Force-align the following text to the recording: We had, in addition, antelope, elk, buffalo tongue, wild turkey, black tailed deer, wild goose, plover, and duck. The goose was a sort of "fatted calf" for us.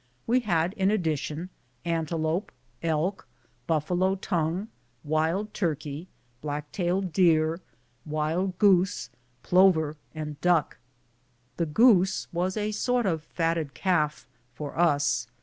We 0.25 0.39
had, 0.39 0.73
in 0.73 0.89
addition, 0.89 1.49
antelope, 1.85 2.51
elk, 2.81 3.27
buffalo 3.67 4.15
tongue, 4.15 4.67
wild 5.03 5.53
turkey, 5.53 6.07
black 6.41 6.71
tailed 6.71 7.13
deer, 7.13 7.61
wild 8.03 8.57
goose, 8.57 9.11
plover, 9.43 9.97
and 10.15 10.41
duck. 10.41 10.79
The 11.57 11.67
goose 11.67 12.27
was 12.33 12.57
a 12.57 12.71
sort 12.71 13.05
of 13.05 13.21
"fatted 13.21 13.75
calf" 13.75 14.27
for 14.55 14.75
us. 14.75 15.27